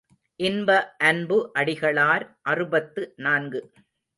[0.39, 0.69] இன்ப
[0.99, 3.61] அன்பு அடிகளார் அறுபத்து நான்கு.